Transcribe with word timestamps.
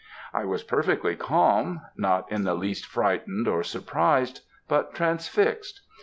I 0.33 0.45
was 0.45 0.63
perfectly 0.63 1.15
calm, 1.15 1.81
not 1.95 2.31
in 2.31 2.43
the 2.43 2.55
least 2.55 2.87
frightened 2.87 3.47
or 3.47 3.61
surprised, 3.61 4.41
but 4.67 4.95
transfixed. 4.95 5.79